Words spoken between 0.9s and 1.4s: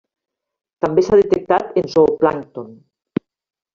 s'ha